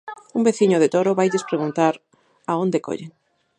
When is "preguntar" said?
1.49-1.93